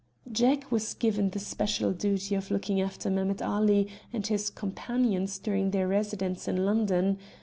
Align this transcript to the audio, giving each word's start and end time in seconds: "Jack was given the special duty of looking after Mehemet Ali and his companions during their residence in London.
"Jack 0.31 0.71
was 0.71 0.95
given 0.95 1.29
the 1.29 1.37
special 1.37 1.91
duty 1.93 2.33
of 2.33 2.49
looking 2.49 2.81
after 2.81 3.07
Mehemet 3.11 3.39
Ali 3.39 3.87
and 4.11 4.25
his 4.25 4.49
companions 4.49 5.37
during 5.37 5.69
their 5.69 5.87
residence 5.87 6.47
in 6.47 6.65
London. 6.65 7.19